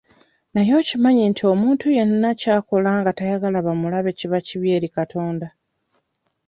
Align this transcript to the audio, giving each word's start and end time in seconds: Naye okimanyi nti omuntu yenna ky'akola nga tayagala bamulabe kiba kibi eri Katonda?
Naye 0.53 0.71
okimanyi 0.81 1.23
nti 1.31 1.43
omuntu 1.53 1.85
yenna 1.97 2.29
ky'akola 2.41 2.89
nga 2.99 3.11
tayagala 3.17 3.57
bamulabe 3.67 4.11
kiba 4.19 4.39
kibi 4.47 4.67
eri 4.77 4.89
Katonda? 4.95 5.47